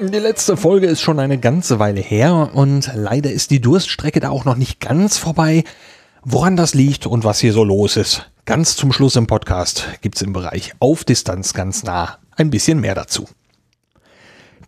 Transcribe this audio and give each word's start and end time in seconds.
Die 0.00 0.18
letzte 0.18 0.56
Folge 0.56 0.88
ist 0.88 1.02
schon 1.02 1.20
eine 1.20 1.38
ganze 1.38 1.78
Weile 1.78 2.00
her 2.00 2.50
und 2.52 2.90
leider 2.96 3.30
ist 3.30 3.52
die 3.52 3.60
Durststrecke 3.60 4.18
da 4.18 4.30
auch 4.30 4.44
noch 4.44 4.56
nicht 4.56 4.80
ganz 4.80 5.18
vorbei. 5.18 5.62
Woran 6.22 6.56
das 6.56 6.74
liegt 6.74 7.06
und 7.06 7.22
was 7.22 7.38
hier 7.38 7.52
so 7.52 7.62
los 7.62 7.96
ist, 7.96 8.28
ganz 8.44 8.74
zum 8.74 8.92
Schluss 8.92 9.14
im 9.14 9.28
Podcast 9.28 9.86
gibt's 10.00 10.20
im 10.20 10.32
Bereich 10.32 10.72
Auf 10.80 11.04
Distanz 11.04 11.54
ganz 11.54 11.84
nah 11.84 12.18
ein 12.36 12.50
bisschen 12.50 12.80
mehr 12.80 12.96
dazu. 12.96 13.28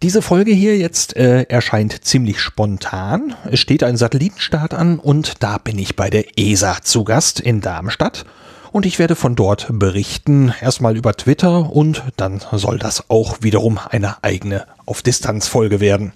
Diese 0.01 0.23
Folge 0.23 0.53
hier 0.53 0.79
jetzt 0.79 1.17
äh, 1.17 1.43
erscheint 1.48 2.05
ziemlich 2.05 2.41
spontan. 2.41 3.34
Es 3.51 3.59
steht 3.59 3.83
ein 3.83 3.97
Satellitenstart 3.97 4.75
an 4.75 5.01
und 5.01 5.43
da 5.43 5.59
bin 5.59 5.77
ich 5.77 5.97
bei 5.97 6.09
der 6.09 6.39
ESA 6.39 6.83
zu 6.83 7.03
Gast 7.03 7.41
in 7.41 7.61
Darmstadt 7.61 8.27
und 8.73 8.87
ich 8.87 8.98
werde 8.98 9.15
von 9.15 9.34
dort 9.34 9.66
berichten, 9.70 10.52
erstmal 10.61 10.97
über 10.97 11.15
Twitter 11.15 11.70
und 11.70 12.02
dann 12.16 12.41
soll 12.52 12.79
das 12.79 13.11
auch 13.11 13.39
wiederum 13.41 13.79
eine 13.79 14.23
eigene 14.23 14.66
Auf-Distanz-Folge 14.87 15.80
werden. 15.80 16.12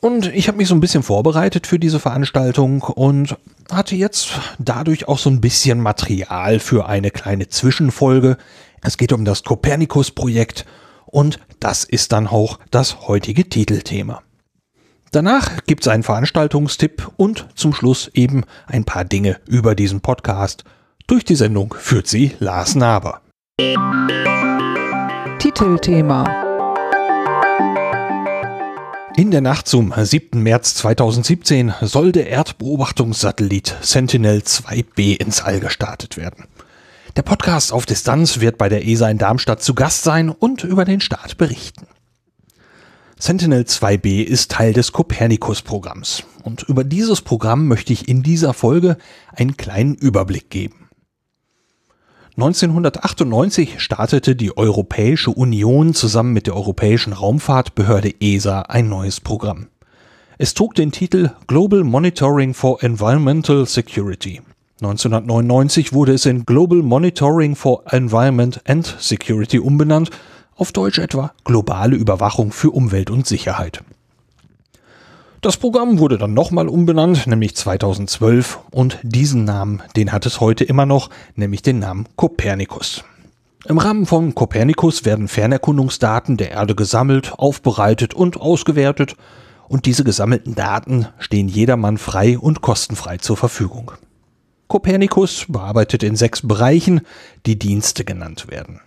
Und 0.00 0.34
ich 0.34 0.48
habe 0.48 0.58
mich 0.58 0.66
so 0.66 0.74
ein 0.74 0.80
bisschen 0.80 1.04
vorbereitet 1.04 1.68
für 1.68 1.78
diese 1.78 2.00
Veranstaltung 2.00 2.82
und 2.82 3.36
hatte 3.70 3.94
jetzt 3.94 4.32
dadurch 4.58 5.06
auch 5.06 5.18
so 5.18 5.30
ein 5.30 5.40
bisschen 5.40 5.80
Material 5.80 6.58
für 6.58 6.86
eine 6.86 7.12
kleine 7.12 7.48
Zwischenfolge. 7.48 8.36
Es 8.82 8.96
geht 8.96 9.12
um 9.12 9.24
das 9.24 9.44
Kopernikus-Projekt 9.44 10.66
und 11.06 11.38
das 11.60 11.84
ist 11.84 12.10
dann 12.10 12.26
auch 12.26 12.58
das 12.72 13.06
heutige 13.06 13.48
Titelthema. 13.48 14.22
Danach 15.12 15.64
gibt's 15.66 15.86
einen 15.86 16.02
Veranstaltungstipp 16.02 17.12
und 17.16 17.46
zum 17.54 17.74
Schluss 17.74 18.10
eben 18.14 18.44
ein 18.66 18.84
paar 18.84 19.04
Dinge 19.04 19.38
über 19.46 19.74
diesen 19.74 20.00
Podcast. 20.00 20.64
Durch 21.06 21.24
die 21.24 21.34
Sendung 21.34 21.74
führt 21.78 22.06
sie 22.06 22.32
Lars 22.38 22.74
Naber. 22.74 23.20
Titelthema 25.38 26.42
in 29.14 29.30
der 29.30 29.42
Nacht 29.42 29.68
zum 29.68 29.92
7. 29.94 30.42
März 30.42 30.74
2017 30.76 31.74
soll 31.82 32.12
der 32.12 32.30
Erdbeobachtungssatellit 32.30 33.76
Sentinel-2B 33.82 35.20
ins 35.20 35.42
All 35.42 35.60
gestartet 35.60 36.16
werden. 36.16 36.46
Der 37.16 37.22
Podcast 37.22 37.74
auf 37.74 37.84
Distanz 37.84 38.40
wird 38.40 38.56
bei 38.56 38.70
der 38.70 38.86
ESA 38.86 39.10
in 39.10 39.18
Darmstadt 39.18 39.62
zu 39.62 39.74
Gast 39.74 40.02
sein 40.02 40.30
und 40.30 40.64
über 40.64 40.86
den 40.86 41.02
Start 41.02 41.36
berichten. 41.36 41.86
Sentinel-2B 43.18 44.22
ist 44.22 44.50
Teil 44.50 44.72
des 44.72 44.92
Copernicus-Programms 44.92 46.24
und 46.42 46.62
über 46.62 46.82
dieses 46.82 47.20
Programm 47.20 47.68
möchte 47.68 47.92
ich 47.92 48.08
in 48.08 48.22
dieser 48.22 48.54
Folge 48.54 48.96
einen 49.36 49.58
kleinen 49.58 49.94
Überblick 49.94 50.48
geben. 50.48 50.81
1998 52.36 53.78
startete 53.78 54.34
die 54.34 54.56
Europäische 54.56 55.30
Union 55.30 55.92
zusammen 55.92 56.32
mit 56.32 56.46
der 56.46 56.56
Europäischen 56.56 57.12
Raumfahrtbehörde 57.12 58.14
ESA 58.20 58.62
ein 58.62 58.88
neues 58.88 59.20
Programm. 59.20 59.66
Es 60.38 60.54
trug 60.54 60.74
den 60.74 60.92
Titel 60.92 61.32
Global 61.46 61.84
Monitoring 61.84 62.54
for 62.54 62.82
Environmental 62.82 63.66
Security. 63.66 64.40
1999 64.80 65.92
wurde 65.92 66.14
es 66.14 66.24
in 66.24 66.46
Global 66.46 66.78
Monitoring 66.78 67.54
for 67.54 67.82
Environment 67.90 68.62
and 68.66 68.86
Security 68.98 69.58
umbenannt, 69.58 70.08
auf 70.56 70.72
Deutsch 70.72 71.00
etwa 71.00 71.34
globale 71.44 71.96
Überwachung 71.96 72.50
für 72.50 72.70
Umwelt 72.70 73.10
und 73.10 73.26
Sicherheit. 73.26 73.84
Das 75.42 75.56
Programm 75.56 75.98
wurde 75.98 76.18
dann 76.18 76.34
nochmal 76.34 76.68
umbenannt, 76.68 77.26
nämlich 77.26 77.56
2012 77.56 78.60
und 78.70 79.00
diesen 79.02 79.44
Namen, 79.44 79.82
den 79.96 80.12
hat 80.12 80.24
es 80.24 80.38
heute 80.38 80.62
immer 80.62 80.86
noch, 80.86 81.10
nämlich 81.34 81.62
den 81.62 81.80
Namen 81.80 82.06
Copernicus. 82.14 83.02
Im 83.66 83.78
Rahmen 83.78 84.06
von 84.06 84.36
Copernicus 84.36 85.04
werden 85.04 85.26
Fernerkundungsdaten 85.26 86.36
der 86.36 86.52
Erde 86.52 86.76
gesammelt, 86.76 87.32
aufbereitet 87.36 88.14
und 88.14 88.40
ausgewertet 88.40 89.16
und 89.66 89.86
diese 89.86 90.04
gesammelten 90.04 90.54
Daten 90.54 91.08
stehen 91.18 91.48
jedermann 91.48 91.98
frei 91.98 92.38
und 92.38 92.60
kostenfrei 92.60 93.16
zur 93.16 93.36
Verfügung. 93.36 93.90
Copernicus 94.68 95.46
bearbeitet 95.48 96.04
in 96.04 96.14
sechs 96.14 96.46
Bereichen, 96.46 97.00
die 97.46 97.58
Dienste 97.58 98.04
genannt 98.04 98.46
werden. 98.48 98.80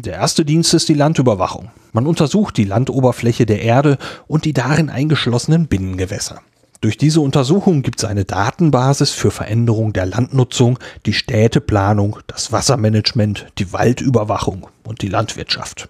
Der 0.00 0.12
erste 0.12 0.44
Dienst 0.44 0.72
ist 0.74 0.88
die 0.88 0.94
Landüberwachung. 0.94 1.72
Man 1.92 2.06
untersucht 2.06 2.56
die 2.56 2.64
Landoberfläche 2.64 3.46
der 3.46 3.62
Erde 3.62 3.98
und 4.28 4.44
die 4.44 4.52
darin 4.52 4.90
eingeschlossenen 4.90 5.66
Binnengewässer. 5.66 6.40
Durch 6.80 6.98
diese 6.98 7.20
Untersuchung 7.20 7.82
gibt 7.82 7.98
es 7.98 8.04
eine 8.04 8.24
Datenbasis 8.24 9.10
für 9.10 9.32
Veränderung 9.32 9.92
der 9.92 10.06
Landnutzung, 10.06 10.78
die 11.04 11.14
Städteplanung, 11.14 12.20
das 12.28 12.52
Wassermanagement, 12.52 13.46
die 13.58 13.72
Waldüberwachung 13.72 14.68
und 14.84 15.02
die 15.02 15.08
Landwirtschaft. 15.08 15.88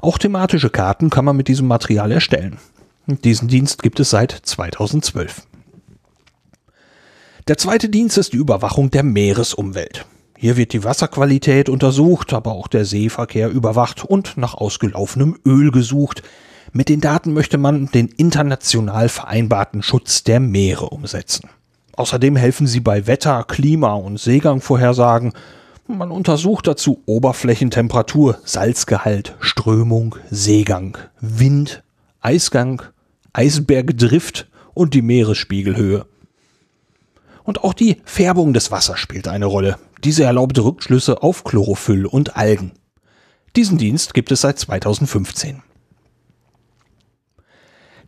Auch 0.00 0.18
thematische 0.18 0.70
Karten 0.70 1.08
kann 1.08 1.24
man 1.24 1.36
mit 1.36 1.46
diesem 1.46 1.68
Material 1.68 2.10
erstellen. 2.10 2.58
Diesen 3.06 3.46
Dienst 3.46 3.84
gibt 3.84 4.00
es 4.00 4.10
seit 4.10 4.32
2012. 4.32 5.46
Der 7.46 7.58
zweite 7.58 7.88
Dienst 7.88 8.18
ist 8.18 8.32
die 8.32 8.38
Überwachung 8.38 8.90
der 8.90 9.04
Meeresumwelt. 9.04 10.04
Hier 10.42 10.56
wird 10.56 10.72
die 10.72 10.84
Wasserqualität 10.84 11.68
untersucht, 11.68 12.32
aber 12.32 12.52
auch 12.52 12.66
der 12.66 12.86
Seeverkehr 12.86 13.50
überwacht 13.50 14.06
und 14.06 14.38
nach 14.38 14.54
ausgelaufenem 14.54 15.38
Öl 15.44 15.70
gesucht. 15.70 16.22
Mit 16.72 16.88
den 16.88 17.02
Daten 17.02 17.34
möchte 17.34 17.58
man 17.58 17.90
den 17.92 18.08
international 18.08 19.10
vereinbarten 19.10 19.82
Schutz 19.82 20.24
der 20.24 20.40
Meere 20.40 20.86
umsetzen. 20.86 21.50
Außerdem 21.94 22.36
helfen 22.36 22.66
sie 22.66 22.80
bei 22.80 23.06
Wetter, 23.06 23.44
Klima 23.46 23.92
und 23.92 24.18
Seegangvorhersagen. 24.18 25.34
Man 25.86 26.10
untersucht 26.10 26.68
dazu 26.68 27.02
Oberflächentemperatur, 27.04 28.38
Salzgehalt, 28.42 29.36
Strömung, 29.40 30.16
Seegang, 30.30 30.96
Wind, 31.20 31.82
Eisgang, 32.22 32.80
Eisbergdrift 33.34 34.48
und 34.72 34.94
die 34.94 35.02
Meeresspiegelhöhe. 35.02 36.06
Und 37.42 37.62
auch 37.62 37.74
die 37.74 37.98
Färbung 38.06 38.54
des 38.54 38.70
Wassers 38.70 38.98
spielt 38.98 39.28
eine 39.28 39.44
Rolle. 39.44 39.76
Diese 40.04 40.24
erlaubt 40.24 40.58
Rückschlüsse 40.58 41.22
auf 41.22 41.44
Chlorophyll 41.44 42.06
und 42.06 42.36
Algen. 42.36 42.72
Diesen 43.54 43.76
Dienst 43.76 44.14
gibt 44.14 44.32
es 44.32 44.40
seit 44.40 44.58
2015. 44.58 45.62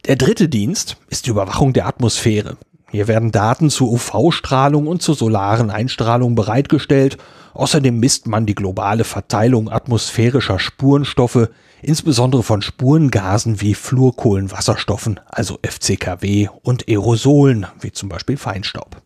Der 0.06 0.16
dritte 0.16 0.48
Dienst 0.48 0.96
ist 1.10 1.26
die 1.26 1.30
Überwachung 1.30 1.72
der 1.72 1.86
Atmosphäre. 1.86 2.56
Hier 2.90 3.08
werden 3.08 3.30
Daten 3.30 3.70
zur 3.70 3.90
UV-Strahlung 3.92 4.86
und 4.86 5.02
zur 5.02 5.14
solaren 5.14 5.70
Einstrahlung 5.70 6.34
bereitgestellt. 6.34 7.18
Außerdem 7.54 7.98
misst 8.00 8.26
man 8.26 8.46
die 8.46 8.54
globale 8.54 9.04
Verteilung 9.04 9.70
atmosphärischer 9.70 10.58
Spurenstoffe, 10.58 11.48
insbesondere 11.82 12.42
von 12.42 12.62
Spurengasen 12.62 13.60
wie 13.60 13.74
Fluorkohlenwasserstoffen, 13.74 15.20
also 15.26 15.58
FCKW, 15.62 16.48
und 16.62 16.88
Aerosolen, 16.88 17.66
wie 17.80 17.92
zum 17.92 18.08
Beispiel 18.08 18.36
Feinstaub. 18.36 19.02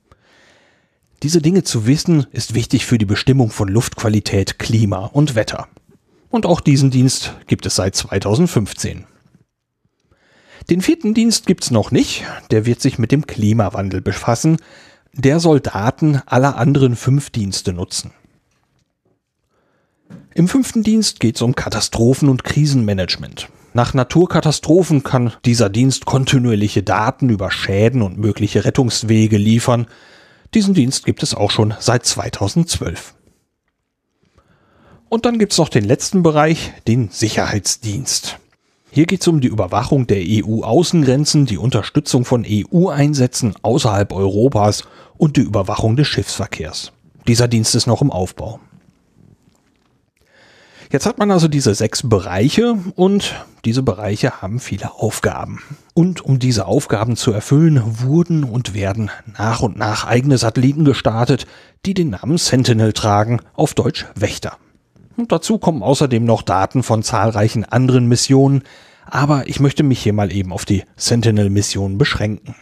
Diese 1.26 1.42
Dinge 1.42 1.64
zu 1.64 1.88
wissen, 1.88 2.28
ist 2.30 2.54
wichtig 2.54 2.86
für 2.86 2.98
die 2.98 3.04
Bestimmung 3.04 3.50
von 3.50 3.66
Luftqualität, 3.66 4.60
Klima 4.60 5.06
und 5.06 5.34
Wetter. 5.34 5.66
Und 6.30 6.46
auch 6.46 6.60
diesen 6.60 6.92
Dienst 6.92 7.34
gibt 7.48 7.66
es 7.66 7.74
seit 7.74 7.96
2015. 7.96 9.06
Den 10.70 10.82
vierten 10.82 11.14
Dienst 11.14 11.46
gibt's 11.46 11.72
noch 11.72 11.90
nicht, 11.90 12.22
der 12.52 12.64
wird 12.64 12.80
sich 12.80 13.00
mit 13.00 13.10
dem 13.10 13.26
Klimawandel 13.26 14.02
befassen. 14.02 14.58
Der 15.14 15.40
soll 15.40 15.58
Daten 15.58 16.22
aller 16.26 16.58
anderen 16.58 16.94
fünf 16.94 17.30
Dienste 17.30 17.72
nutzen. 17.72 18.12
Im 20.32 20.46
fünften 20.46 20.84
Dienst 20.84 21.18
geht 21.18 21.34
es 21.34 21.42
um 21.42 21.56
Katastrophen- 21.56 22.28
und 22.28 22.44
Krisenmanagement. 22.44 23.48
Nach 23.74 23.94
Naturkatastrophen 23.94 25.02
kann 25.02 25.32
dieser 25.44 25.70
Dienst 25.70 26.06
kontinuierliche 26.06 26.84
Daten 26.84 27.30
über 27.30 27.50
Schäden 27.50 28.02
und 28.02 28.16
mögliche 28.16 28.64
Rettungswege 28.64 29.38
liefern, 29.38 29.88
diesen 30.54 30.74
Dienst 30.74 31.04
gibt 31.04 31.22
es 31.22 31.34
auch 31.34 31.50
schon 31.50 31.74
seit 31.80 32.06
2012. 32.06 33.14
Und 35.08 35.24
dann 35.24 35.38
gibt 35.38 35.52
es 35.52 35.58
noch 35.58 35.68
den 35.68 35.84
letzten 35.84 36.22
Bereich, 36.22 36.72
den 36.88 37.10
Sicherheitsdienst. 37.10 38.38
Hier 38.90 39.06
geht 39.06 39.20
es 39.20 39.28
um 39.28 39.40
die 39.40 39.48
Überwachung 39.48 40.06
der 40.06 40.22
EU-Außengrenzen, 40.26 41.46
die 41.46 41.58
Unterstützung 41.58 42.24
von 42.24 42.46
EU-Einsätzen 42.48 43.54
außerhalb 43.62 44.12
Europas 44.12 44.84
und 45.18 45.36
die 45.36 45.42
Überwachung 45.42 45.96
des 45.96 46.08
Schiffsverkehrs. 46.08 46.92
Dieser 47.28 47.48
Dienst 47.48 47.74
ist 47.74 47.86
noch 47.86 48.02
im 48.02 48.10
Aufbau. 48.10 48.60
Jetzt 50.90 51.06
hat 51.06 51.18
man 51.18 51.30
also 51.30 51.48
diese 51.48 51.74
sechs 51.74 52.08
Bereiche 52.08 52.78
und 52.94 53.34
diese 53.64 53.82
Bereiche 53.82 54.40
haben 54.40 54.60
viele 54.60 54.92
Aufgaben. 54.92 55.60
Und 55.94 56.20
um 56.24 56.38
diese 56.38 56.66
Aufgaben 56.66 57.16
zu 57.16 57.32
erfüllen, 57.32 57.82
wurden 58.00 58.44
und 58.44 58.74
werden 58.74 59.10
nach 59.36 59.60
und 59.62 59.76
nach 59.76 60.06
eigene 60.06 60.38
Satelliten 60.38 60.84
gestartet, 60.84 61.46
die 61.84 61.94
den 61.94 62.10
Namen 62.10 62.38
Sentinel 62.38 62.92
tragen, 62.92 63.40
auf 63.54 63.74
Deutsch 63.74 64.06
Wächter. 64.14 64.56
Und 65.16 65.32
dazu 65.32 65.58
kommen 65.58 65.82
außerdem 65.82 66.24
noch 66.24 66.42
Daten 66.42 66.82
von 66.82 67.02
zahlreichen 67.02 67.64
anderen 67.64 68.06
Missionen, 68.06 68.62
aber 69.06 69.48
ich 69.48 69.60
möchte 69.60 69.82
mich 69.82 70.02
hier 70.02 70.12
mal 70.12 70.32
eben 70.32 70.52
auf 70.52 70.64
die 70.64 70.84
Sentinel-Mission 70.96 71.96
beschränken. 71.96 72.54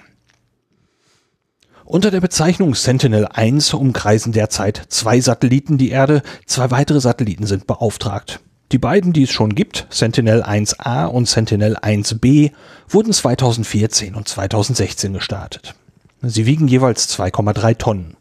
Unter 1.86 2.10
der 2.10 2.22
Bezeichnung 2.22 2.74
Sentinel-1 2.74 3.74
umkreisen 3.74 4.32
derzeit 4.32 4.86
zwei 4.88 5.20
Satelliten 5.20 5.76
die 5.76 5.90
Erde, 5.90 6.22
zwei 6.46 6.70
weitere 6.70 6.98
Satelliten 6.98 7.46
sind 7.46 7.66
beauftragt. 7.66 8.40
Die 8.72 8.78
beiden, 8.78 9.12
die 9.12 9.24
es 9.24 9.30
schon 9.30 9.54
gibt, 9.54 9.86
Sentinel-1A 9.90 11.04
und 11.04 11.28
Sentinel-1B, 11.28 12.52
wurden 12.88 13.12
2014 13.12 14.14
und 14.14 14.26
2016 14.26 15.12
gestartet. 15.12 15.74
Sie 16.22 16.46
wiegen 16.46 16.68
jeweils 16.68 17.14
2,3 17.18 17.76
Tonnen. 17.76 18.16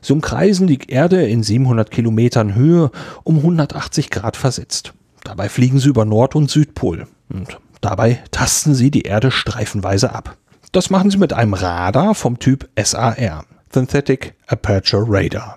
Sie 0.00 0.12
umkreisen 0.12 0.68
die 0.68 0.78
Erde 0.86 1.26
in 1.26 1.42
700 1.42 1.90
Kilometern 1.90 2.54
Höhe 2.54 2.92
um 3.24 3.38
180 3.38 4.10
Grad 4.10 4.36
versetzt. 4.36 4.92
Dabei 5.24 5.48
fliegen 5.48 5.80
sie 5.80 5.88
über 5.88 6.04
Nord- 6.04 6.36
und 6.36 6.48
Südpol 6.48 7.08
und 7.28 7.58
dabei 7.80 8.22
tasten 8.30 8.76
sie 8.76 8.92
die 8.92 9.02
Erde 9.02 9.32
streifenweise 9.32 10.14
ab. 10.14 10.36
Das 10.76 10.90
machen 10.90 11.10
sie 11.10 11.16
mit 11.16 11.32
einem 11.32 11.54
Radar 11.54 12.14
vom 12.14 12.38
Typ 12.38 12.68
SAR, 12.78 13.46
Synthetic 13.72 14.34
Aperture 14.46 15.06
Radar. 15.08 15.56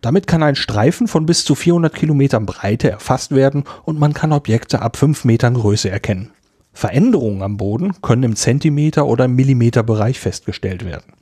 Damit 0.00 0.26
kann 0.26 0.42
ein 0.42 0.56
Streifen 0.56 1.06
von 1.06 1.24
bis 1.24 1.44
zu 1.44 1.54
400 1.54 1.94
Kilometern 1.94 2.46
Breite 2.46 2.90
erfasst 2.90 3.32
werden 3.32 3.62
und 3.84 4.00
man 4.00 4.12
kann 4.12 4.32
Objekte 4.32 4.82
ab 4.82 4.96
5 4.96 5.24
Metern 5.24 5.54
Größe 5.54 5.88
erkennen. 5.88 6.32
Veränderungen 6.72 7.42
am 7.42 7.58
Boden 7.58 7.92
können 8.02 8.24
im 8.24 8.34
Zentimeter- 8.34 9.06
oder 9.06 9.28
Millimeterbereich 9.28 10.18
festgestellt 10.18 10.84
werden. 10.84 11.12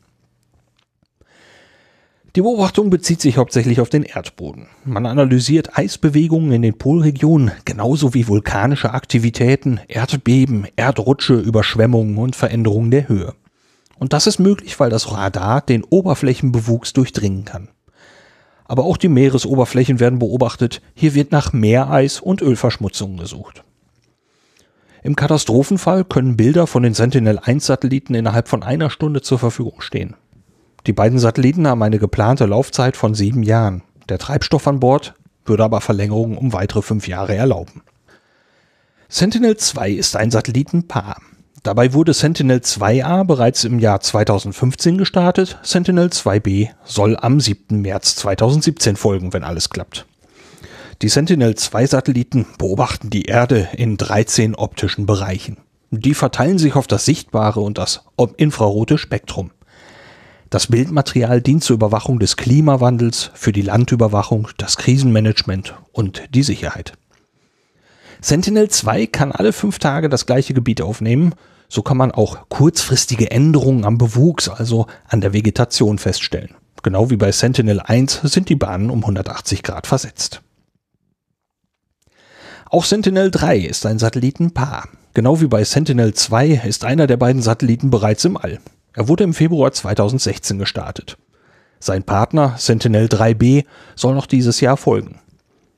Die 2.37 2.43
Beobachtung 2.43 2.91
bezieht 2.91 3.21
sich 3.21 3.37
hauptsächlich 3.37 3.81
auf 3.81 3.91
den 3.91 4.03
Erdboden. 4.03 4.67
Man 4.85 5.07
analysiert 5.07 5.79
Eisbewegungen 5.79 6.51
in 6.51 6.63
den 6.63 6.77
Polregionen, 6.77 7.53
genauso 7.65 8.13
wie 8.13 8.27
vulkanische 8.27 8.93
Aktivitäten, 8.93 9.79
Erdbeben, 9.87 10.67
Erdrutsche, 10.75 11.35
Überschwemmungen 11.35 12.19
und 12.19 12.35
Veränderungen 12.35 12.91
der 12.91 13.09
Höhe. 13.09 13.35
Und 14.01 14.13
das 14.13 14.27
ist 14.27 14.41
möglich, 14.41 14.81
weil 14.81 14.91
das 14.91 15.13
Radar 15.13 15.61
den 15.61 15.85
Oberflächenbewuchs 15.85 16.93
durchdringen 16.93 17.45
kann. 17.45 17.69
Aber 18.65 18.85
auch 18.85 18.97
die 18.97 19.09
Meeresoberflächen 19.09 20.01
werden 20.01 20.19
beobachtet. 20.19 20.83
Hier 20.95 21.15
wird 21.15 21.31
nach 21.31 21.53
Meereis 21.53 22.19
und 22.19 22.43
Ölverschmutzungen 22.43 23.17
gesucht. 23.17 23.63
Im 25.05 25.15
Katastrophenfall 25.15 26.05
können 26.05 26.37
Bilder 26.37 26.67
von 26.67 26.83
den 26.83 26.95
Sentinel-1-Satelliten 26.95 28.15
innerhalb 28.17 28.49
von 28.49 28.65
einer 28.65 28.91
Stunde 28.91 29.23
zur 29.23 29.39
Verfügung 29.39 29.83
stehen. 29.83 30.17
Die 30.87 30.93
beiden 30.93 31.19
Satelliten 31.19 31.67
haben 31.67 31.83
eine 31.83 31.99
geplante 31.99 32.45
Laufzeit 32.45 32.97
von 32.97 33.15
sieben 33.15 33.43
Jahren. 33.43 33.83
Der 34.09 34.19
Treibstoff 34.19 34.67
an 34.69 34.81
Bord 34.81 35.15
würde 35.47 35.65
aber 35.65 35.81
Verlängerungen 35.81 36.37
um 36.37 36.53
weitere 36.53 36.83
fünf 36.83 37.09
Jahre 37.09 37.35
erlauben. 37.35 37.83
Sentinel-2 39.09 39.91
ist 39.91 40.17
ein 40.17 40.31
Satellitenpaar. 40.31 41.21
Dabei 41.63 41.95
wurde 41.95 42.13
Sentinel-2A 42.13 43.25
bereits 43.25 43.65
im 43.65 43.79
Jahr 43.79 44.01
2015 44.01 44.99
gestartet. 44.99 45.59
Sentinel-2B 45.63 46.69
soll 46.85 47.17
am 47.17 47.41
7. 47.41 47.81
März 47.81 48.17
2017 48.17 48.97
folgen, 48.97 49.33
wenn 49.33 49.45
alles 49.45 49.71
klappt. 49.71 50.05
Die 51.01 51.09
Sentinel-2-Satelliten 51.09 52.47
beobachten 52.59 53.09
die 53.09 53.23
Erde 53.23 53.69
in 53.77 53.97
13 53.97 54.55
optischen 54.55 55.07
Bereichen. 55.07 55.57
Die 55.91 56.15
verteilen 56.15 56.59
sich 56.59 56.75
auf 56.75 56.87
das 56.87 57.07
sichtbare 57.07 57.61
und 57.61 57.79
das 57.79 58.05
infrarote 58.37 58.99
Spektrum. 58.99 59.51
Das 60.55 60.69
Bildmaterial 60.69 61.41
dient 61.41 61.65
zur 61.65 61.75
Überwachung 61.75 62.21
des 62.21 62.37
Klimawandels, 62.37 63.33
für 63.35 63.51
die 63.51 63.61
Landüberwachung, 63.61 64.47
das 64.57 64.77
Krisenmanagement 64.77 65.75
und 65.91 66.23
die 66.33 66.45
Sicherheit. 66.45 66.93
Sentinel-2 68.21 69.11
kann 69.11 69.33
alle 69.33 69.53
fünf 69.53 69.81
Tage 69.81 70.09
das 70.09 70.27
gleiche 70.27 70.55
Gebiet 70.55 70.81
aufnehmen. 70.81 71.35
So 71.69 71.83
kann 71.83 71.97
man 71.97 72.13
auch 72.13 72.49
kurzfristige 72.51 73.33
Änderungen 73.33 73.85
am 73.85 73.99
Bewuchs, 73.99 74.49
also 74.49 74.87
an 75.09 75.21
der 75.21 75.33
Vegetation 75.33 75.99
feststellen. 75.99 76.55
Genau 76.85 77.11
wie 77.11 77.17
bei 77.17 77.33
Sentinel-1 77.33 78.29
sind 78.29 78.49
die 78.49 78.55
Bahnen 78.55 78.91
um 78.91 79.01
180 79.01 79.65
Grad 79.65 79.89
versetzt. 79.89 80.41
Auch 82.67 82.85
Sentinel-3 82.85 83.57
ist 83.57 83.87
ein 83.87 83.99
Satellitenpaar. 83.99 84.87
Genau 85.15 85.41
wie 85.41 85.49
bei 85.49 85.65
Sentinel-2 85.65 86.65
ist 86.65 86.85
einer 86.85 87.09
der 87.09 87.17
beiden 87.17 87.43
Satelliten 87.43 87.91
bereits 87.91 88.25
im 88.25 88.37
All. 88.37 88.61
Er 88.95 89.09
wurde 89.09 89.25
im 89.25 89.35
Februar 89.35 89.73
2016 89.73 90.59
gestartet. 90.59 91.19
Sein 91.81 92.05
Partner 92.05 92.55
Sentinel-3B 92.57 93.65
soll 93.97 94.15
noch 94.15 94.27
dieses 94.27 94.61
Jahr 94.61 94.77
folgen. 94.77 95.21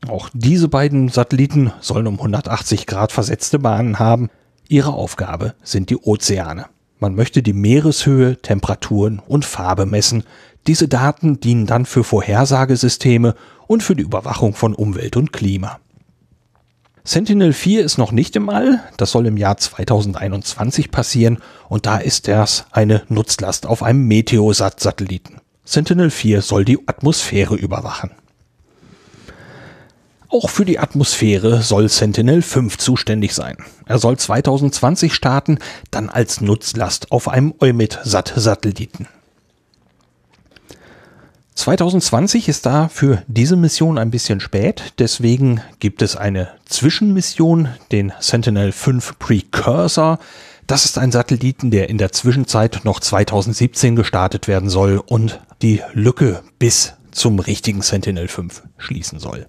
Auch 0.08 0.28
diese 0.34 0.68
beiden 0.68 1.08
Satelliten 1.08 1.72
sollen 1.80 2.06
um 2.06 2.18
180 2.18 2.86
Grad 2.86 3.12
versetzte 3.12 3.58
Bahnen 3.58 3.98
haben. 3.98 4.30
Ihre 4.68 4.92
Aufgabe 4.92 5.54
sind 5.62 5.90
die 5.90 5.96
Ozeane. 5.96 6.66
Man 6.98 7.14
möchte 7.14 7.42
die 7.42 7.52
Meereshöhe, 7.52 8.36
Temperaturen 8.40 9.20
und 9.26 9.44
Farbe 9.44 9.86
messen. 9.86 10.24
Diese 10.66 10.88
Daten 10.88 11.40
dienen 11.40 11.66
dann 11.66 11.86
für 11.86 12.04
Vorhersagesysteme 12.04 13.34
und 13.66 13.82
für 13.82 13.96
die 13.96 14.02
Überwachung 14.02 14.54
von 14.54 14.74
Umwelt 14.74 15.16
und 15.16 15.32
Klima. 15.32 15.80
Sentinel-4 17.06 17.82
ist 17.82 17.98
noch 17.98 18.10
nicht 18.10 18.34
im 18.34 18.48
All, 18.48 18.82
das 18.96 19.12
soll 19.12 19.26
im 19.26 19.36
Jahr 19.36 19.56
2021 19.56 20.90
passieren 20.90 21.38
und 21.68 21.86
da 21.86 21.98
ist 21.98 22.26
das 22.26 22.66
eine 22.72 23.04
Nutzlast 23.08 23.64
auf 23.64 23.84
einem 23.84 24.08
Meteosat-Satelliten. 24.08 25.36
Sentinel-4 25.64 26.42
soll 26.42 26.64
die 26.64 26.80
Atmosphäre 26.88 27.54
überwachen. 27.54 28.10
Auch 30.28 30.50
für 30.50 30.64
die 30.64 30.80
Atmosphäre 30.80 31.62
soll 31.62 31.88
Sentinel-5 31.88 32.76
zuständig 32.76 33.34
sein. 33.34 33.58
Er 33.86 33.98
soll 33.98 34.18
2020 34.18 35.14
starten, 35.14 35.60
dann 35.92 36.08
als 36.08 36.40
Nutzlast 36.40 37.12
auf 37.12 37.28
einem 37.28 37.54
EUMET-Sat-Satelliten. 37.60 39.06
2020 41.56 42.48
ist 42.48 42.66
da 42.66 42.88
für 42.88 43.22
diese 43.28 43.56
Mission 43.56 43.96
ein 43.96 44.10
bisschen 44.10 44.40
spät, 44.40 44.92
deswegen 44.98 45.62
gibt 45.80 46.02
es 46.02 46.14
eine 46.14 46.48
Zwischenmission, 46.66 47.70
den 47.90 48.12
Sentinel-5 48.20 49.14
Precursor. 49.18 50.18
Das 50.66 50.84
ist 50.84 50.98
ein 50.98 51.12
Satelliten, 51.12 51.70
der 51.70 51.88
in 51.88 51.96
der 51.96 52.12
Zwischenzeit 52.12 52.82
noch 52.84 53.00
2017 53.00 53.96
gestartet 53.96 54.48
werden 54.48 54.68
soll 54.68 55.02
und 55.04 55.40
die 55.62 55.80
Lücke 55.94 56.42
bis 56.58 56.92
zum 57.10 57.38
richtigen 57.38 57.80
Sentinel-5 57.80 58.60
schließen 58.76 59.18
soll. 59.18 59.46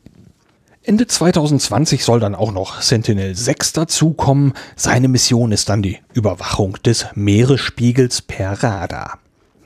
Ende 0.83 1.07
2020 1.07 2.05
soll 2.05 2.21
dann 2.21 2.35
auch 2.35 2.53
noch 2.53 2.81
Sentinel-6 2.81 3.75
dazukommen. 3.75 4.53
Seine 4.77 5.09
Mission 5.09 5.51
ist 5.51 5.67
dann 5.67 5.81
die 5.81 5.99
Überwachung 6.13 6.77
des 6.83 7.07
Meeresspiegels 7.15 8.21
per 8.21 8.63
Radar. 8.63 9.19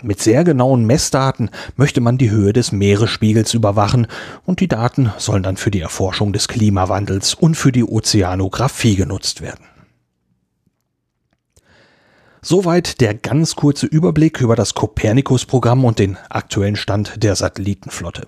Mit 0.04 0.20
sehr 0.20 0.44
genauen 0.44 0.86
Messdaten 0.86 1.52
möchte 1.76 2.02
man 2.02 2.18
die 2.18 2.32
Höhe 2.32 2.54
des 2.54 2.72
Meeresspiegels 2.72 3.54
überwachen 3.54 4.08
und 4.46 4.60
die 4.60 4.68
Daten 4.68 5.14
sollen 5.18 5.44
dann 5.44 5.58
für 5.58 5.70
die 5.70 5.82
Erforschung 5.82 6.34
des 6.34 6.48
Klimawandels 6.48 7.36
und 7.36 7.56
für 7.56 7.72
die 7.72 7.84
Ozeanographie 7.84 8.96
genutzt 8.96 9.42
werden. 9.42 9.66
Soweit 12.42 13.00
der 13.02 13.14
ganz 13.14 13.56
kurze 13.56 13.86
Überblick 13.86 14.42
über 14.42 14.56
das 14.56 14.74
Copernicus-Programm 14.74 15.86
und 15.86 16.00
den 16.00 16.18
aktuellen 16.30 16.76
Stand 16.76 17.22
der 17.22 17.36
Satellitenflotte. 17.36 18.28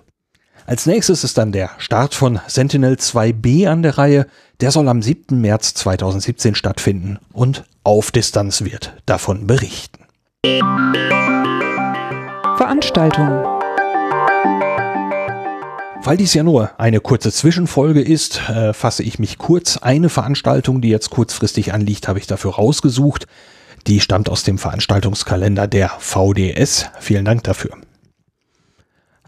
Als 0.66 0.86
nächstes 0.86 1.24
ist 1.24 1.36
dann 1.36 1.50
der 1.50 1.70
Start 1.78 2.14
von 2.14 2.40
Sentinel-2B 2.46 3.66
an 3.66 3.82
der 3.82 3.98
Reihe. 3.98 4.26
Der 4.60 4.70
soll 4.70 4.88
am 4.88 5.02
7. 5.02 5.40
März 5.40 5.74
2017 5.74 6.54
stattfinden 6.54 7.18
und 7.32 7.64
auf 7.82 8.12
Distanz 8.12 8.62
wird 8.62 8.94
davon 9.04 9.48
berichten. 9.48 10.03
Veranstaltungen. 12.58 13.44
Weil 16.02 16.18
dies 16.18 16.34
ja 16.34 16.42
nur 16.42 16.78
eine 16.78 17.00
kurze 17.00 17.32
Zwischenfolge 17.32 18.02
ist, 18.02 18.46
äh, 18.50 18.74
fasse 18.74 19.02
ich 19.04 19.18
mich 19.18 19.38
kurz. 19.38 19.78
Eine 19.78 20.10
Veranstaltung, 20.10 20.82
die 20.82 20.90
jetzt 20.90 21.08
kurzfristig 21.08 21.72
anliegt, 21.72 22.08
habe 22.08 22.18
ich 22.18 22.26
dafür 22.26 22.56
rausgesucht. 22.56 23.26
Die 23.86 24.00
stammt 24.00 24.28
aus 24.28 24.42
dem 24.42 24.58
Veranstaltungskalender 24.58 25.66
der 25.66 25.88
VDS. 25.98 26.90
Vielen 27.00 27.24
Dank 27.24 27.44
dafür. 27.44 27.78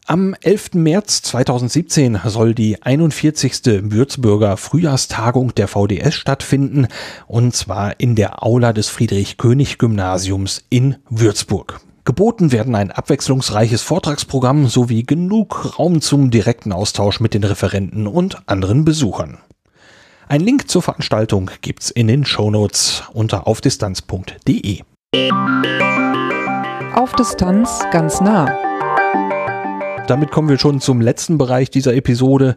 Am 0.09 0.37
11. 0.41 0.75
März 0.75 1.23
2017 1.23 2.21
soll 2.27 2.55
die 2.55 2.81
41. 2.81 3.91
Würzburger 3.91 4.57
Frühjahrstagung 4.57 5.53
der 5.57 5.67
VDS 5.67 6.15
stattfinden, 6.15 6.87
und 7.27 7.57
zwar 7.57 7.99
in 7.99 8.15
der 8.15 8.45
Aula 8.45 8.73
des 8.73 8.89
Friedrich-König-Gymnasiums 8.89 10.63
in 10.71 10.95
Würzburg. 11.11 11.81
Geboten 12.05 12.53
werden 12.53 12.77
ein 12.77 12.93
abwechslungsreiches 12.93 13.83
Vortragsprogramm 13.83 14.69
sowie 14.69 15.03
genug 15.03 15.77
Raum 15.77 16.01
zum 16.01 16.31
direkten 16.31 16.71
Austausch 16.71 17.19
mit 17.19 17.35
den 17.35 17.43
Referenten 17.43 18.07
und 18.07 18.39
anderen 18.47 18.85
Besuchern. 18.85 19.39
Ein 20.29 20.41
Link 20.41 20.71
zur 20.71 20.83
Veranstaltung 20.83 21.51
gibt's 21.63 21.91
in 21.91 22.07
den 22.07 22.25
Shownotes 22.25 23.03
unter 23.13 23.49
aufdistanz.de. 23.49 24.83
Auf 26.95 27.13
Distanz 27.15 27.81
ganz 27.91 28.21
nah. 28.21 28.76
Damit 30.07 30.31
kommen 30.31 30.49
wir 30.49 30.59
schon 30.59 30.81
zum 30.81 31.01
letzten 31.01 31.37
Bereich 31.37 31.69
dieser 31.69 31.95
Episode. 31.95 32.55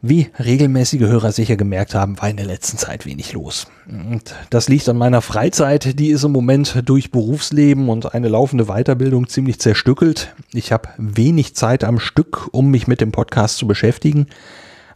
Wie 0.00 0.30
regelmäßige 0.38 1.02
Hörer 1.02 1.30
sicher 1.30 1.56
gemerkt 1.56 1.94
haben, 1.94 2.20
war 2.20 2.30
in 2.30 2.38
der 2.38 2.46
letzten 2.46 2.78
Zeit 2.78 3.04
wenig 3.04 3.34
los. 3.34 3.66
Und 3.86 4.34
das 4.48 4.70
liegt 4.70 4.88
an 4.88 4.96
meiner 4.96 5.20
Freizeit, 5.20 5.98
die 5.98 6.08
ist 6.08 6.24
im 6.24 6.32
Moment 6.32 6.82
durch 6.86 7.10
Berufsleben 7.10 7.90
und 7.90 8.14
eine 8.14 8.28
laufende 8.28 8.64
Weiterbildung 8.64 9.28
ziemlich 9.28 9.60
zerstückelt. 9.60 10.34
Ich 10.54 10.72
habe 10.72 10.88
wenig 10.96 11.54
Zeit 11.54 11.84
am 11.84 12.00
Stück, 12.00 12.48
um 12.52 12.70
mich 12.70 12.86
mit 12.86 13.02
dem 13.02 13.12
Podcast 13.12 13.58
zu 13.58 13.66
beschäftigen. 13.66 14.26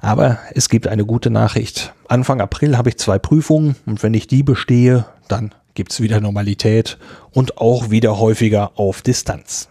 Aber 0.01 0.39
es 0.55 0.71
gibt 0.71 0.89
eine 0.89 1.05
gute 1.05 1.29
Nachricht. 1.29 1.93
Anfang 2.09 2.41
April 2.41 2.79
habe 2.79 2.89
ich 2.89 2.97
zwei 2.97 3.19
Prüfungen 3.19 3.77
und 3.85 4.03
wenn 4.03 4.15
ich 4.15 4.27
die 4.29 4.43
bestehe, 4.43 5.05
dann 5.29 5.55
gibt 5.75 5.93
es 5.93 6.01
wieder 6.01 6.23
Normalität 6.23 6.97
und 7.33 7.59
auch 7.59 7.91
wieder 7.91 8.19
häufiger 8.19 8.73
auf 8.77 9.03
Distanz. 9.03 9.69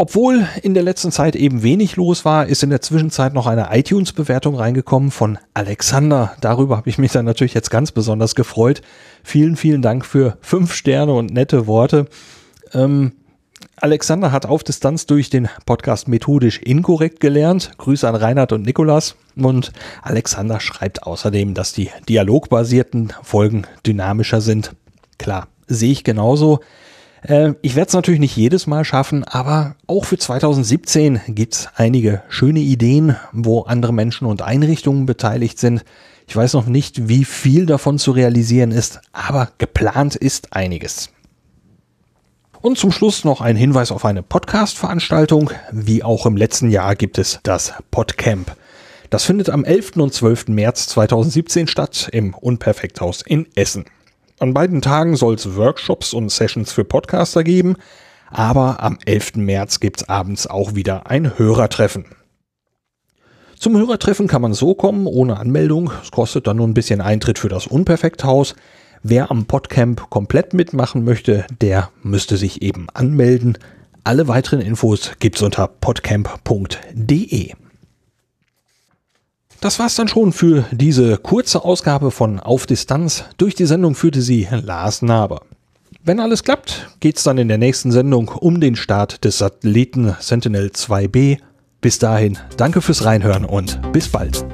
Obwohl 0.00 0.48
in 0.62 0.72
der 0.72 0.82
letzten 0.82 1.12
Zeit 1.12 1.36
eben 1.36 1.62
wenig 1.62 1.96
los 1.96 2.24
war, 2.24 2.46
ist 2.46 2.62
in 2.62 2.70
der 2.70 2.80
Zwischenzeit 2.80 3.34
noch 3.34 3.46
eine 3.46 3.68
iTunes-Bewertung 3.70 4.56
reingekommen 4.56 5.10
von 5.10 5.36
Alexander. 5.52 6.32
Darüber 6.40 6.78
habe 6.78 6.88
ich 6.88 6.96
mich 6.96 7.12
dann 7.12 7.26
natürlich 7.26 7.52
jetzt 7.52 7.68
ganz 7.68 7.92
besonders 7.92 8.34
gefreut. 8.34 8.80
Vielen, 9.22 9.56
vielen 9.56 9.82
Dank 9.82 10.06
für 10.06 10.38
fünf 10.40 10.72
Sterne 10.72 11.12
und 11.12 11.34
nette 11.34 11.66
Worte. 11.66 12.06
Ähm, 12.72 13.12
Alexander 13.76 14.32
hat 14.32 14.46
auf 14.46 14.64
Distanz 14.64 15.04
durch 15.04 15.28
den 15.28 15.50
Podcast 15.66 16.08
methodisch 16.08 16.62
inkorrekt 16.62 17.20
gelernt. 17.20 17.72
Grüße 17.76 18.08
an 18.08 18.14
Reinhard 18.14 18.52
und 18.52 18.62
Nikolas. 18.62 19.16
Und 19.36 19.70
Alexander 20.00 20.60
schreibt 20.60 21.02
außerdem, 21.02 21.52
dass 21.52 21.74
die 21.74 21.90
dialogbasierten 22.08 23.12
Folgen 23.22 23.66
dynamischer 23.84 24.40
sind. 24.40 24.72
Klar, 25.18 25.48
sehe 25.66 25.92
ich 25.92 26.04
genauso. 26.04 26.60
Äh, 27.22 27.54
ich 27.62 27.76
werde 27.76 27.88
es 27.88 27.94
natürlich 27.94 28.20
nicht 28.20 28.36
jedes 28.36 28.66
Mal 28.66 28.84
schaffen, 28.84 29.24
aber 29.24 29.76
auch 29.86 30.04
für 30.04 30.18
2017 30.18 31.20
gibt 31.28 31.54
es 31.54 31.68
einige 31.74 32.22
schöne 32.28 32.60
Ideen, 32.60 33.16
wo 33.32 33.62
andere 33.62 33.92
Menschen 33.92 34.26
und 34.26 34.42
Einrichtungen 34.42 35.06
beteiligt 35.06 35.58
sind. 35.58 35.84
Ich 36.26 36.36
weiß 36.36 36.54
noch 36.54 36.66
nicht, 36.66 37.08
wie 37.08 37.24
viel 37.24 37.66
davon 37.66 37.98
zu 37.98 38.12
realisieren 38.12 38.70
ist, 38.70 39.00
aber 39.12 39.48
geplant 39.58 40.14
ist 40.14 40.52
einiges. 40.52 41.10
Und 42.62 42.76
zum 42.76 42.92
Schluss 42.92 43.24
noch 43.24 43.40
ein 43.40 43.56
Hinweis 43.56 43.90
auf 43.90 44.04
eine 44.04 44.22
Podcast-Veranstaltung. 44.22 45.50
Wie 45.72 46.02
auch 46.02 46.26
im 46.26 46.36
letzten 46.36 46.70
Jahr 46.70 46.94
gibt 46.94 47.16
es 47.16 47.40
das 47.42 47.72
Podcamp. 47.90 48.54
Das 49.08 49.24
findet 49.24 49.48
am 49.48 49.64
11. 49.64 49.96
und 49.96 50.12
12. 50.12 50.48
März 50.48 50.86
2017 50.88 51.66
statt 51.66 52.08
im 52.12 52.34
Unperfekthaus 52.34 53.22
in 53.22 53.48
Essen. 53.56 53.86
An 54.40 54.54
beiden 54.54 54.80
Tagen 54.80 55.16
soll 55.16 55.34
es 55.34 55.54
Workshops 55.54 56.14
und 56.14 56.32
Sessions 56.32 56.72
für 56.72 56.82
Podcaster 56.82 57.44
geben, 57.44 57.76
aber 58.30 58.82
am 58.82 58.98
11. 59.04 59.34
März 59.36 59.80
gibt 59.80 60.00
es 60.00 60.08
abends 60.08 60.46
auch 60.46 60.74
wieder 60.74 61.10
ein 61.10 61.38
Hörertreffen. 61.38 62.06
Zum 63.58 63.76
Hörertreffen 63.76 64.28
kann 64.28 64.40
man 64.40 64.54
so 64.54 64.74
kommen, 64.74 65.06
ohne 65.06 65.36
Anmeldung. 65.36 65.92
Es 66.02 66.10
kostet 66.10 66.46
dann 66.46 66.56
nur 66.56 66.66
ein 66.66 66.72
bisschen 66.72 67.02
Eintritt 67.02 67.38
für 67.38 67.50
das 67.50 67.66
Unperfekthaus. 67.66 68.54
Wer 69.02 69.30
am 69.30 69.44
Podcamp 69.44 70.08
komplett 70.08 70.54
mitmachen 70.54 71.04
möchte, 71.04 71.44
der 71.60 71.90
müsste 72.02 72.38
sich 72.38 72.62
eben 72.62 72.86
anmelden. 72.94 73.58
Alle 74.04 74.26
weiteren 74.26 74.62
Infos 74.62 75.10
gibt's 75.18 75.42
unter 75.42 75.68
podcamp.de. 75.68 77.52
Das 79.60 79.78
war's 79.78 79.94
dann 79.94 80.08
schon 80.08 80.32
für 80.32 80.64
diese 80.70 81.18
kurze 81.18 81.64
Ausgabe 81.64 82.10
von 82.10 82.40
Auf 82.40 82.64
Distanz. 82.66 83.24
Durch 83.36 83.54
die 83.54 83.66
Sendung 83.66 83.94
führte 83.94 84.22
sie 84.22 84.48
Lars 84.50 85.02
Naber. 85.02 85.42
Wenn 86.02 86.18
alles 86.18 86.44
klappt, 86.44 86.88
geht's 87.00 87.24
dann 87.24 87.36
in 87.36 87.48
der 87.48 87.58
nächsten 87.58 87.92
Sendung 87.92 88.28
um 88.28 88.60
den 88.60 88.74
Start 88.74 89.22
des 89.24 89.36
Satelliten 89.36 90.16
Sentinel 90.18 90.68
2B. 90.68 91.38
Bis 91.82 91.98
dahin, 91.98 92.38
danke 92.56 92.80
fürs 92.80 93.04
Reinhören 93.04 93.44
und 93.44 93.80
bis 93.92 94.08
bald. 94.08 94.46